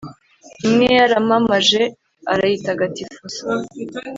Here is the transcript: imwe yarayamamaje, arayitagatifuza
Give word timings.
imwe 0.65 0.87
yarayamamaje, 0.99 1.83
arayitagatifuza 2.31 3.41